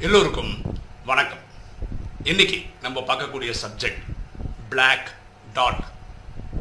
[0.00, 1.38] எல்லோருக்கும் வணக்கம்.
[2.22, 4.02] இன்னைக்கு நம்ம பார்க்கக்கூடிய சப்ஜெக்ட்
[4.68, 5.12] பிளாக்
[5.52, 5.84] டாட்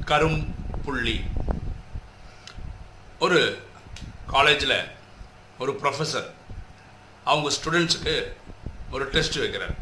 [0.06, 0.47] கரும்
[0.86, 1.24] புள்ளி.
[3.20, 3.62] ஒரு
[4.28, 4.90] காலேஜில்
[5.60, 6.29] ஒரு ப்ரொஃபஸர்
[7.23, 8.33] அவங்க ஸ்டூடெண்ட்ஸுக்கு
[8.92, 9.76] ஒரு டெஸ்ட் வைக்கிறார்.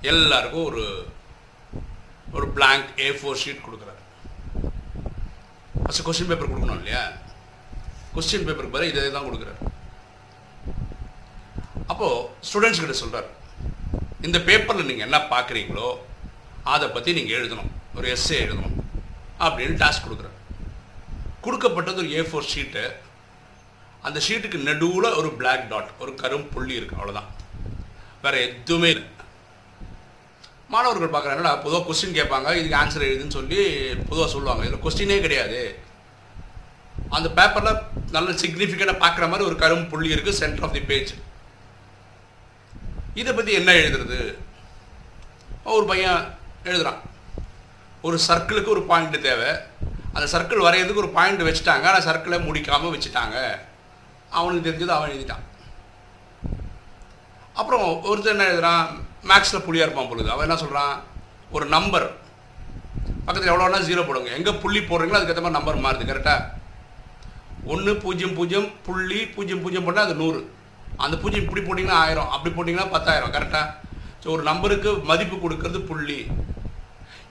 [0.00, 1.08] எல்லாருக்கும் ஒரு
[2.32, 4.02] ஒரு பிளாங்க் ஏ ஃபோர் ஷீட் கொடுக்குறாரு.
[5.84, 7.08] ஃபஸ்ட்டு கொஸ்டின் பேப்பர் கொடுக்கணும் இல்லையா?
[8.14, 9.74] கொஸ்டின் பேப்பருக்கு பதில் இதை தான் கொடுக்குறாரு.
[11.92, 13.28] அப்போது ஸ்டூடெண்ட்ஸ் கிட்ட சொல்கிறார்
[14.26, 15.88] இந்த பேப்பரில் நீங்கள் என்ன பார்க்குறீங்களோ
[16.74, 17.70] அதை பற்றி நீங்கள் எழுதணும்.
[17.96, 18.76] ஒரு எஸ்ஸே எழுதணும்.
[19.46, 20.36] அப்படின்னு டாஸ்க் கொடுக்குறாரு.
[21.44, 22.84] கொடுக்கப்பட்டது ஒரு ஏ ஃபோர் ஷீட்டு
[24.06, 27.30] அந்த ஷீட்டுக்கு நடுவில் ஒரு பிளாக் டாட் ஒரு கரும் புள்ளி இருக்குது அவ்வளோதான்
[28.24, 29.06] வேறு எதுவுமே இல்லை.
[30.72, 33.60] மாணவர்கள் பார்க்குறாங்கன்னா பொதுவாக கொஸ்டின் கேட்பாங்க இதுக்கு ஆன்சர் எழுதுன்னு சொல்லி
[34.08, 34.64] பொதுவாக சொல்லுவாங்க.
[34.66, 35.60] இதில் கொஸ்டினே கிடையாது.
[37.16, 37.82] அந்த பேப்பரில்
[38.16, 41.12] நல்ல சிக்னிஃபிகண்ட்டாக பார்க்குற மாதிரி ஒரு கரும் புள்ளி இருக்குது சென்டர் ஆஃப் தி பேஜ்
[43.20, 44.18] இதை பற்றி என்ன எழுதுறது?
[45.74, 46.98] ஒரு பையன் எழுதுறான்.
[48.06, 49.50] ஒரு சர்க்கிளுக்கு ஒரு பாயிண்ட் தேவை.
[50.16, 51.84] அந்த சர்க்கிள் வரைகிறதுக்கு ஒரு பாயிண்ட் வச்சுட்டாங்க.
[51.90, 53.36] ஆனால் சர்க்கிளை முடிக்காமல் வச்சுட்டாங்க.
[54.30, 55.44] அவனுக்கு தெரிஞ்சது அவன் எழுதிட்டான்.
[57.52, 58.86] அப்புறம் ஒருத்தர் என்ன எழுதுறான்?
[59.30, 60.30] மேக்ஸில் புள்ளியாக இருப்பான் பொழுது.
[60.30, 61.02] அவன் என்ன சொல்கிறான்
[61.50, 62.06] ஒரு நம்பர்
[63.24, 64.30] பக்கத்தில் எவ்வளோனா ஜீரோ போடுங்க.
[64.30, 66.10] எங்கே புள்ளி போடுறீங்களோ அதுக்கேற்ற மாதிரி நம்பர் மாறுது.
[66.10, 66.42] கரெக்டாக
[67.64, 70.40] ஒன்று பூஜ்ஜியம் பூஜ்ஜியம் புள்ளி பூஜ்ஜியம் பூஜ்ஜியம் போட்டால் அது நூறு.
[71.04, 73.66] அந்த பூஜ்ஜியம் இப்படி போட்டிங்கன்னா ஆயிரம் அப்படி போட்டிங்கன்னா பத்தாயிரம் கரெக்டாக
[74.22, 76.18] ஸோ ஒரு நம்பருக்கு மதிப்பு கொடுக்கறது புள்ளி.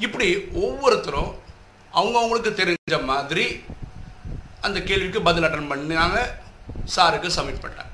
[0.06, 0.28] இப்படி
[0.66, 1.32] ஒவ்வொருத்தரும்
[1.98, 3.46] அவங்கவுங்களுக்கு தெரிஞ்ச மாதிரி
[4.66, 6.20] அந்த கேள்விக்கு பதில் அட்டன் பண்ணாங்க
[6.96, 7.92] சாருக்கு சப்மிட் பண்ணிட்டேன்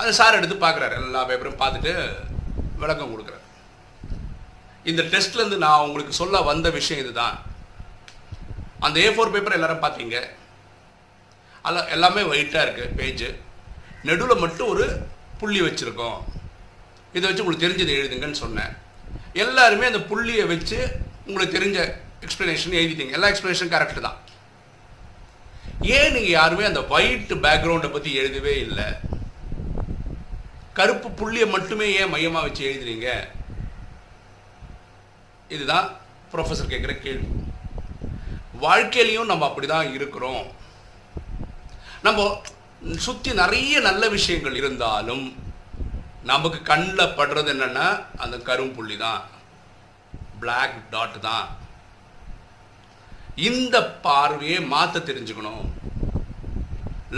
[0.00, 0.94] அது சார் எடுத்து பார்க்குறாரு.
[1.00, 1.92] எல்லா பேப்பரும் பார்த்துட்டு
[2.82, 3.44] விளக்கம் கொடுக்குறாரு.
[4.90, 7.36] இந்த டெஸ்ட்லேருந்து நான் உங்களுக்கு சொல்ல வந்த விஷயம் இதுதான்.
[8.86, 10.16] அந்த ஏ ஃபோர் பேப்பர் எல்லாரும் பார்த்தீங்க.
[11.66, 13.28] அல்ல எல்லாமே ஒயிட்டாக இருக்குது பேஜு
[14.08, 14.84] நடுவில் மட்டும் ஒரு
[15.40, 16.18] புள்ளி வச்சுருக்கோம்.
[17.16, 18.72] இதை வச்சு உங்களுக்கு தெரிஞ்சதை எழுதுங்கன்னு சொன்னேன்.
[19.44, 20.78] எல்லாருமே அந்த புள்ளியை வச்சு
[21.26, 21.78] உங்களுக்கு தெரிஞ்ச
[22.24, 23.16] எக்ஸ்ப்ளனேஷன் எழுதிட்டீங்க.
[23.18, 24.18] எல்லா எக்ஸ்ப்ளனேஷன் கரெக்டு தான்.
[25.96, 28.88] ஏன் நீங்கள் யாருமே அந்த ஒயிட் பேக்ரவுண்டை பற்றி எழுதவே இல்லை?
[30.78, 33.08] கருப்பு புள்ளியை மட்டுமே ஏன் மையமாக வச்சு எழுதுறீங்க?
[35.54, 35.88] இதுதான்
[36.32, 37.28] ப்ரொஃபஸர் கேட்குற கேள்வி.
[38.64, 40.44] வாழ்க்கையிலையும் நம்ம அப்படி தான் இருக்கிறோம்.
[42.06, 42.20] நம்ம
[43.06, 45.24] சுற்றி நிறைய நல்ல விஷயங்கள் இருந்தாலும்
[46.30, 47.86] நமக்கு கண்ணில் படுறது என்னென்னா
[48.22, 49.22] அந்த கரும்புள்ளி தான்.
[50.40, 51.46] பிளாக் டாட் தான்.
[53.50, 53.76] இந்த
[54.06, 55.64] பார்வையை மாற்ற தெரிஞ்சுக்கணும்.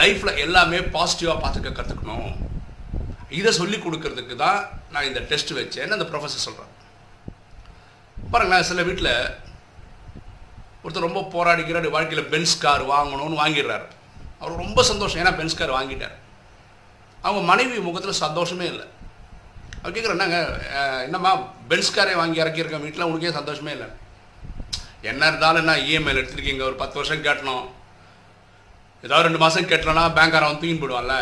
[0.01, 2.31] லைஃப்பில் எல்லாமே பாசிட்டிவாக பார்த்துக்க கற்றுக்கணும்
[3.41, 4.61] இதை சொல்லி கொடுக்கறதுக்கு தான்
[4.93, 6.73] நான் இந்த டெஸ்ட் வச்சேன்னு அந்த ப்ரொஃபஸர் சொல்கிறேன்
[8.33, 9.15] பாருங்களேன் சில வீட்டில்
[10.85, 13.87] ஒருத்தர் ரொம்ப போராடிக்கிறார் வாழ்க்கையில் பென்ஸ் கார் வாங்கணும்னு வாங்கிடுறாரு.
[14.41, 15.21] அவர் ரொம்ப சந்தோஷம்.
[15.23, 16.17] ஏன்னா பென்ஸ் கார் வாங்கிட்டார்.
[17.27, 18.87] அவங்க மனைவி முகத்தில் சந்தோஷமே இல்லை.
[19.81, 20.39] அவர் கேட்குற என்னங்க
[21.07, 21.31] என்னம்மா
[21.71, 23.89] பென்ஸ் காரே வாங்கி இறக்கியிருக்கோம் வீட்டில் உனக்கே சந்தோஷமே இல்லை.
[25.11, 27.65] என்ன இருந்தாலும் என்ன இஎம்ஐயில் எடுத்திருக்கீங்க ஒரு பத்து வருஷம் கட்டணும்.
[29.07, 31.17] ஏதாவது ரெண்டு மாதம் கட்டலன்னா பேங்க்காரன் வந்து தூங்கி போடுவான்ல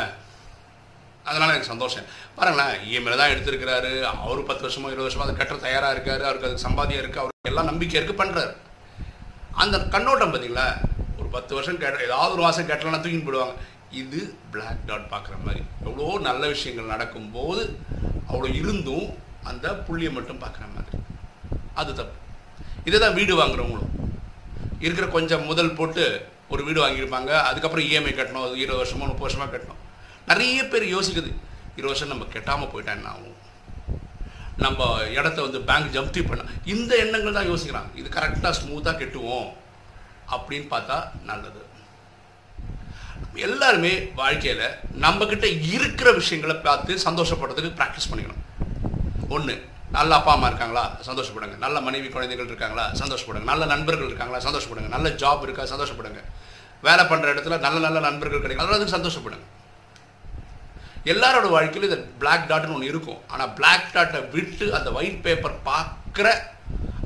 [1.28, 2.06] அதனால் எனக்கு சந்தோஷம்.
[2.36, 3.90] பாருங்களேன் இஎம்ஐயில் தான் எடுத்திருக்கிறாரு.
[4.24, 6.22] அவர் பத்து வருஷமோ இருபது வருஷமோ அதை கட்ட தயாராக இருக்காரு.
[6.28, 8.52] அவருக்கு அதுக்கு சம்பாதியம் இருக்குது அவருக்கு எல்லாம் நம்பிக்கை இருக்குது பண்ணுறாரு
[9.62, 10.66] அந்த கண்ணோட்டம் பார்த்தீங்களா
[11.34, 13.54] பத்து வருஷம் கேட்ட ஏதாவது ஒரு வாசம் கேட்டலாம் தூக்கி போடுவாங்க
[14.02, 14.20] இது
[14.52, 15.62] பிளாக் டாட் பார்க்குற மாதிரி.
[15.86, 17.62] எவ்வளோ நல்ல விஷயங்கள் நடக்கும்போது
[18.30, 19.08] அவ்வளோ இருந்தும்
[19.50, 20.98] அந்த புள்ளியை மட்டும் பார்க்குற மாதிரி.
[21.80, 22.16] அது தப்பு.
[22.88, 23.92] இதை தான் வீடு வாங்குறவங்களும்.
[24.84, 26.04] இருக்கிற கொஞ்சம் முதல் போட்டு
[26.52, 29.80] ஒரு வீடு வாங்கியிருப்பாங்க அதுக்கப்புறம் இஎம்ஐ கட்டணும் அது இருபது வருஷமோ முப்பது வருஷமாக கட்டணும்.
[30.30, 31.30] நிறைய பேர் யோசிக்குது
[31.76, 33.38] இருபது வருஷம் நம்ம கெட்டாமல் போயிட்டா என்ன ஆகும்?
[34.64, 34.88] நம்ம
[35.18, 37.90] இடத்த வந்து பேங்க் ஜப்தி பண்ண இந்த எண்ணங்கள் தான் யோசிக்கிறாங்க.
[38.00, 39.48] இது கரெக்டாக ஸ்மூத்தாக கெட்டுவோம்.
[40.30, 41.60] அப்படின்னு பார்த்தா நல்லது.
[43.34, 48.42] எல்லாருமே வாழ்க்கையில் நம்மக்கிட்ட இருக்கிற விஷயங்களை பார்த்து சந்தோஷப்படுறதுக்கு ப்ராக்டிஸ் பண்ணிக்கணும்.
[49.28, 50.96] ஒன்று நல்ல அப்பா அம்மா இருக்காங்களா?
[51.06, 51.56] சந்தோஷப்படுங்க.
[51.56, 52.90] நல்ல மனைவி குழந்தைகள் இருக்காங்களா?
[52.90, 53.42] சந்தோஷப்படுங்க.
[53.42, 54.50] நல்ல நண்பர்கள் இருக்காங்களா?
[54.50, 54.88] சந்தோஷப்படுங்க.
[54.88, 55.62] நல்ல ஜாப் இருக்கா?
[55.62, 56.22] சந்தோஷப்படுங்க.
[56.82, 59.46] வேலை பண்ணுற இடத்துல நல்ல நல்ல நண்பர்கள் கிடைக்கும் அதுக்கு சந்தோஷப்படுங்க.
[61.04, 63.20] எல்லாரோட வாழ்க்கையிலும் இந்த பிளாக் டாட்னு ஒன்று இருக்கும்.
[63.28, 66.32] ஆனால் பிளாக் டாட்டை விட்டு அந்த ஒயிட் பேப்பர் பார்க்குற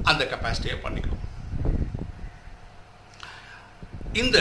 [0.03, 1.16] அந்த கெப்பாசிட்டியை பண்ணிக்கணும்.
[4.23, 4.39] இந்த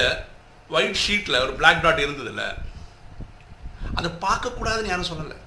[0.76, 2.44] ஒயிட் ஷீட்டில் ஒரு பிளாக் டாட் இருந்ததில்ல
[3.98, 5.38] அதை பார்க்கக்கூடாதுன்னு யாரும் சொல்லலை.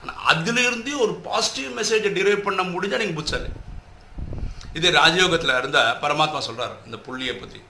[0.00, 3.50] ஆனால் அதிலிருந்தே ஒரு பாசிட்டிவ் மெசேஜை டிரைவ் பண்ண முடிஞ்சால் நீங்கள் புத்தாரு
[4.78, 7.60] இது ராஜயோகத்தில் இருந்தால் பரமாத்மா சொல்கிறார் இந்த புள்ளியை பற்றி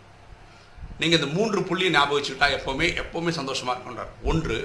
[1.01, 4.59] நீங்கள் இந்த மூன்று புள்ளியை ஞாபகம் வச்சுக்கிட்டா எப்போவுமே எப்போவுமே சந்தோஷமாக இருக்கின்றார் ஒன்று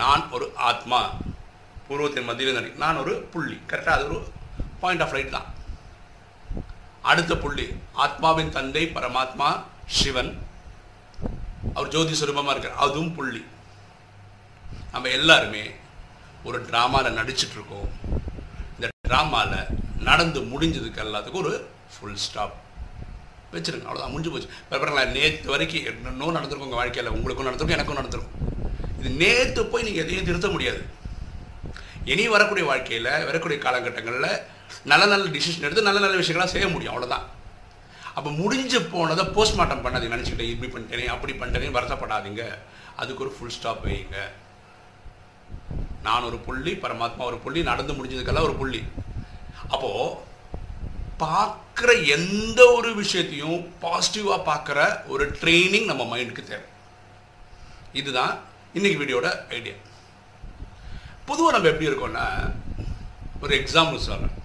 [0.00, 1.00] நான் ஒரு ஆத்மா.
[1.86, 3.56] பூர்வத்தின் மத்தியில் நடி நான் ஒரு புள்ளி.
[3.70, 4.20] கரெக்டாக அது ஒரு
[4.82, 5.48] பாயிண்ட் ஆஃப் ரைட் தான்.
[7.10, 7.66] அடுத்த புள்ளி
[8.04, 9.48] ஆத்மாவின் தந்தை பரமாத்மா.
[9.98, 10.32] சிவன்
[11.74, 12.80] அவர் ஜோதி சுரூபமாக இருக்கார்.
[12.84, 13.42] அதுவும் புள்ளி.
[14.92, 15.62] நம்ம எல்லாருமே
[16.48, 17.88] ஒரு ட்ராமாவில் நடிச்சிட்ருக்கோம்
[18.74, 19.60] இந்த ட்ராமாவில்
[20.08, 21.52] நடந்து முடிஞ்சதுக்கு எல்லாத்துக்கும் ஒரு
[21.94, 22.54] ஃபுல் ஸ்டாப்
[23.52, 23.86] வச்சுருங்க.
[23.88, 24.48] அவ்வளோதான் முடிஞ்சு போச்சு.
[24.70, 27.12] பரவாயில்ல நேற்று வரைக்கும் இன்னும் நடந்திருக்கும் உங்கள் வாழ்க்கையில்.
[27.12, 28.38] உங்களுக்கும் நடந்திருக்கும் எனக்கும் நடந்திருக்கும்.
[29.00, 30.82] இது நேற்று போய் நீங்கள் எதையும் திருத்த முடியாது.
[32.04, 34.32] இனி வரக்கூடிய வாழ்க்கையில் வரக்கூடிய காலகட்டங்களில்
[34.84, 36.94] நல்ல நல்ல டிசிஷன் எடுத்து நல்ல நல்ல விஷயங்களாக செய்ய முடியும்.
[36.94, 37.26] அவ்வளோதான்
[38.16, 42.44] அப்போ முடிஞ்சு போனதை போஸ்ட்மார்ட்டம் பண்ணாதீங்க நினச்சிக்கிட்டே இப்படி பண்ணிட்டேனே அப்படி பண்ணிட்டேனே வருத்தப்படாதீங்க.
[43.00, 44.18] அதுக்கு ஒரு ஃபுல் ஸ்டாப் வைங்க.
[46.06, 48.82] நான் ஒரு புள்ளி பரமாத்மா ஒரு புள்ளி நடந்து முடிஞ்சதுக்கெல்லாம் ஒரு புள்ளி.
[49.74, 50.30] அப்போது
[51.22, 54.78] பார்க்குற எந்த ஒரு விஷயத்தையும் பாசிட்டிவாக பார்க்குற
[55.14, 56.66] ஒரு ட்ரைனிங் நம்ம மைண்டுக்கு தேவை.
[58.00, 58.34] இதுதான்
[58.78, 59.76] இன்னைக்கு வீடியோட ஐடியா
[61.28, 62.26] பொதுவாக நம்ம எப்படி இருக்கோம்னா
[63.44, 64.36] ஒரு எக்ஸாம்பிள் சொல்கிறேன்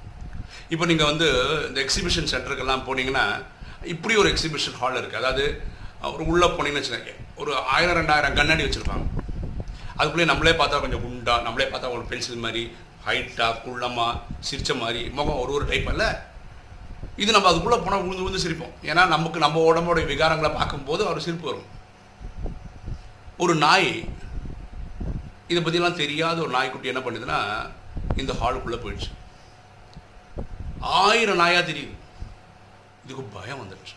[0.73, 1.27] இப்போ நீங்கள் வந்து
[1.67, 3.25] இந்த எக்ஸிபிஷன் சென்டருக்கெல்லாம் போனீங்கன்னா
[3.83, 5.61] இப்படி ஒரு எக்ஸிபிஷன் ஹால் இருக்குது அதாவது
[6.01, 7.13] ஒரு உள்ளே போனீங்கன்னு வச்சுக்கோங்க.
[7.41, 9.05] ஒரு ஆயிரம் ரெண்டாயிரம் கண்ணாடி வச்சுருப்பாங்க.
[9.97, 12.63] அதுக்குள்ளேயே நம்மளே பார்த்தா கொஞ்சம் குண்டா நம்மளே பார்த்தா ஒரு பென்சில் மாதிரி
[13.05, 14.19] ஹைட்டாக குள்ளமாக
[14.49, 16.09] சிரிச்ச மாதிரி முகம் ஒரு ஒரு டைப் இல்லை
[17.15, 18.73] இது நம்ம அதுக்குள்ளே போனால் விழுந்து விழுந்து சிரிப்போம்.
[18.89, 21.69] ஏன்னா நமக்கு நம்ம உடம்போடைய விகாரங்களை பார்க்கும்போது அவர் சிரிப்பு வரும்.
[23.37, 23.91] ஒரு நாய்
[25.47, 27.39] இதை பற்றிலாம் தெரியாத ஒரு நாய்க்குட்டி என்ன பண்ணுதுன்னா
[28.21, 29.11] இந்த ஹாலுக்குள்ளே போயிடுச்சு.
[30.79, 31.95] ஆயிரம் நாயாக தெரியுது.
[33.07, 33.95] இதுக்கு பயம் வந்துடுச்சு.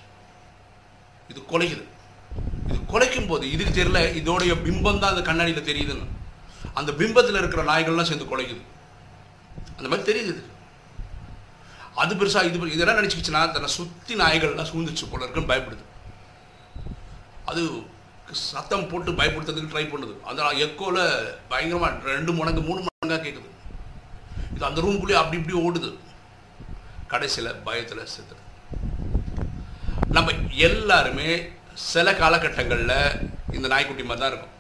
[1.31, 1.85] இது கொலைக்குது.
[2.69, 6.07] இது குலைக்கும் போது இதுக்கு தெரியல இதோடைய பிம்பம் தான் அந்த கண்ணாடியில் தெரியுதுன்னு.
[6.81, 8.63] அந்த பிம்பத்தில் இருக்கிற நாய்கள்லாம் சேர்ந்து கொலைக்குது.
[9.77, 10.43] அந்த மாதிரி தெரியுது இது.
[12.03, 15.85] அது பெருசாக இது இதெல்லாம் நினச்சிக்கிச்சுன்னா தன்னை சுற்றி நாய்கள்லாம் சூழ்ந்துச்சு போல இருக்குன்னு பயப்படுது.
[17.53, 17.63] அது
[18.51, 20.15] சத்தம் போட்டு பயப்படுத்துறதுக்கு ட்ரை பண்ணுது.
[20.31, 21.03] அந்த எக்கோவில்
[21.53, 23.51] பயங்கரமாக ரெண்டு மடங்கு மூணு மடங்காக கேட்குது
[24.55, 25.91] இது அந்த ரூம்குள்ளேயே அப்படி இப்படி ஓடுது.
[27.15, 28.43] கடைசியில் பயத்தில் செத்துது
[30.17, 30.31] நம்ம
[30.69, 31.31] எல்லாருமே
[31.91, 32.97] சில காலகட்டங்களில்
[33.57, 34.57] இந்த நாய்க்குட்டி மாதிரி தான் இருக்கும்.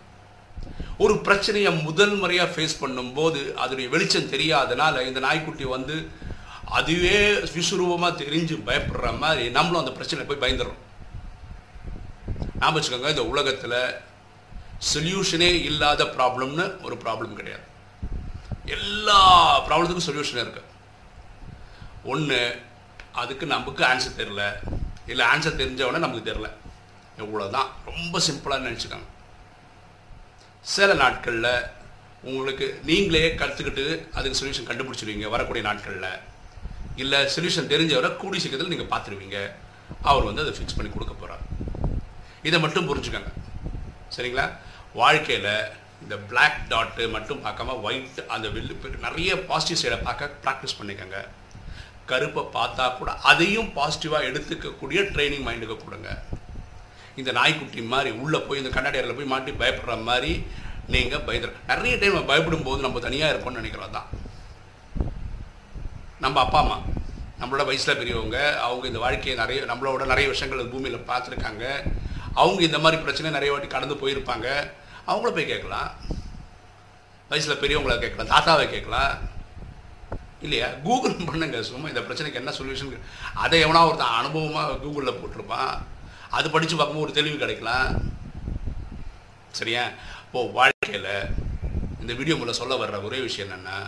[1.05, 5.97] ஒரு பிரச்சனையை முதல் முறையாக ஃபேஸ் பண்ணும்போது அதனுடைய வெளிச்சம் தெரியாதனால இந்த நாய்க்குட்டி வந்து
[6.79, 7.19] அதுவே
[7.55, 10.81] விஸ்வரூபமாக தெரிஞ்சு பயப்படுற மாதிரி நம்மளும் அந்த பிரச்சனை போய் பயந்துடுறோம்
[12.61, 13.79] நான் வச்சுக்கோங்க இந்த உலகத்தில்
[14.93, 17.64] சொல்யூஷனே இல்லாத ப்ராப்ளம்னு ஒரு ப்ராப்ளம் கிடையாது.
[18.76, 19.19] எல்லா
[19.67, 20.62] ப்ராப்ளத்துக்கும் சொல்யூஷனே இருக்கு.
[22.12, 22.41] ஒன்று
[23.23, 24.43] அதுக்கு நமக்கு ஆன்சர் தெரில
[25.11, 26.49] இல்லை ஆன்சர் தெரிஞ்சவொடனே நமக்கு தெரில
[27.23, 29.09] இவ்வளோதான் ரொம்ப சிம்பிளாக நினச்சிக்கோங்க.
[30.75, 31.53] சில நாட்களில்
[32.31, 33.85] உங்களுக்கு நீங்களே கற்றுக்கிட்டு
[34.17, 36.12] அதுக்கு சொல்யூஷன் கண்டுபிடிச்சிருவீங்க வரக்கூடிய நாட்களில்.
[37.03, 39.39] இல்லை சொல்யூஷன் தெரிஞ்சவரை கூடி சீக்கிரத்தில் நீங்கள் பார்த்துருவீங்க
[40.11, 41.45] அவர் வந்து அதை ஃபிக்ஸ் பண்ணி கொடுக்க போகிறார்
[42.49, 43.31] இதை மட்டும் புரிஞ்சுக்கோங்க.
[44.17, 44.47] சரிங்களா?
[45.01, 45.53] வாழ்க்கையில்
[46.05, 48.75] இந்த பிளாக் டாட்டு மட்டும் பார்க்காம ஒயிட் அந்த வில்லு
[49.06, 51.19] நிறைய பாசிட்டிவ் சைடை பார்க்க ப்ராக்டிஸ் பண்ணிக்கோங்க.
[52.11, 56.11] கருப்பை பார்த்தா கூட அதையும் பாசிட்டிவாக எடுத்துக்கக்கூடிய ட்ரைனிங் மைண்டுக்கு கொடுங்க.
[57.20, 60.32] இந்த நாய்க்குட்டி மாதிரி உள்ளே போய் இந்த கண்ணாடியாரில் போய் மாட்டி பயப்படுற மாதிரி
[60.94, 64.08] நீங்கள் பயந்துட நிறைய டைம் பயப்படும் போது நம்ம தனியாக இருப்போம்னு நினைக்கிறோம் தான்
[66.25, 66.79] நம்ம அப்பா அம்மா
[67.41, 71.64] நம்மளோட வயசில் பெரியவங்க அவங்க இந்த வாழ்க்கையை நிறைய நம்மளோட நிறைய விஷயங்கள் பூமியில் பார்த்துருக்காங்க.
[72.41, 74.49] அவங்க இந்த மாதிரி பிரச்சனை நிறைய வாட்டி கடந்து போயிருப்பாங்க.
[75.11, 75.91] அவங்கள போய் கேட்கலாம்.
[77.31, 79.12] வயசில் பெரியவங்கள கேட்கலாம் தாத்தாவை கேட்கலாம்.
[80.43, 80.69] இல்லையா?
[80.85, 81.59] கூகுள் பண்ணுங்க.
[81.69, 85.73] சும்மா இந்த பிரச்சனைக்கு என்ன சொல்யூஷன் அதை எவனா ஒருத்தன் அனுபவமாக கூகுளில் போட்டிருப்பான்.
[86.31, 87.89] அது படித்து பார்க்கும்போது ஒரு தெளிவு கிடைக்கலாம்.
[89.61, 89.85] சரியா?
[90.25, 91.11] இப்போது வாழ்க்கையில்
[92.03, 93.79] இந்த வீடியோ மூலம் சொல்ல வர்ற ஒரே விஷயம் என்னென்னா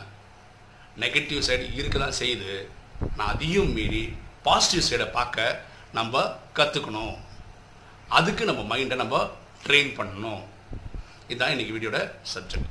[1.03, 2.55] நெகட்டிவ் சைடு இருக்க தான் செய்யுது
[3.17, 4.03] நான் அதையும் மீறி
[4.43, 6.25] பாசிட்டிவ் சைடை பார்க்க நம்ம
[6.59, 7.15] கற்றுக்கணும்
[8.19, 9.17] அதுக்கு நம்ம மைண்டை நம்ம
[9.67, 10.43] ட்ரெயின் பண்ணணும்.
[11.29, 11.99] இதுதான் இன்றைக்கி வீடியோட
[12.35, 12.71] சப்ஜெக்ட்